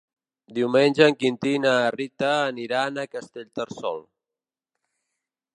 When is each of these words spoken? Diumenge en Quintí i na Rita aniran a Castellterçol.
Diumenge 0.59 1.03
en 1.09 1.17
Quintí 1.23 1.51
i 1.57 1.59
na 1.67 1.75
Rita 1.97 2.31
aniran 2.47 2.97
a 2.97 3.07
Castellterçol. 3.15 4.05